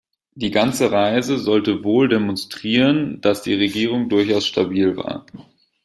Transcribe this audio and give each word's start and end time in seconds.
Die 0.33 0.49
ganze 0.49 0.91
Reise 0.91 1.37
sollte 1.37 1.83
wohl 1.83 2.07
demonstrieren, 2.07 3.21
dass 3.21 3.43
die 3.43 3.53
Regierung 3.53 4.09
durchaus 4.09 4.47
stabil 4.47 4.97
war. 4.97 5.27